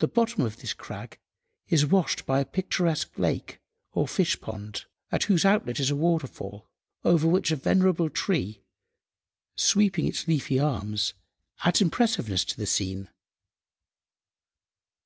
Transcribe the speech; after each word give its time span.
The 0.00 0.06
bottom 0.06 0.42
of 0.44 0.58
this 0.58 0.74
crag 0.74 1.18
is 1.68 1.86
washed 1.86 2.26
by 2.26 2.40
a 2.40 2.44
picturesque 2.44 3.18
lake 3.18 3.58
or 3.92 4.06
fish–pond, 4.06 4.84
at 5.10 5.22
whose 5.22 5.46
outlet 5.46 5.80
is 5.80 5.90
a 5.90 5.96
waterfall, 5.96 6.68
over 7.02 7.26
which 7.26 7.50
a 7.50 7.56
venerable 7.56 8.10
tree, 8.10 8.60
sweeping 9.54 10.06
its 10.06 10.28
leafy 10.28 10.60
arms, 10.60 11.14
adds 11.64 11.80
impressiveness 11.80 12.44
to 12.44 12.58
the 12.58 12.66
scene. 12.66 13.08